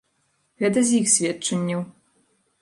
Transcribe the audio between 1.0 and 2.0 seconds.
іх сведчанняў.